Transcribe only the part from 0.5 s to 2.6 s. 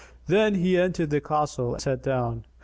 he entered the castle and sat down.